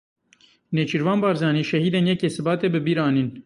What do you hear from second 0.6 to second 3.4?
Nêçîrvan Barzanî şehîdên yekê Sibatê bi bîr anîn.